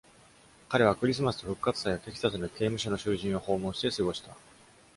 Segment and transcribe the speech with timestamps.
[0.67, 4.35] 彼はクリスマスと復活祭をテキサスの刑務所の囚人を訪問して過ごした。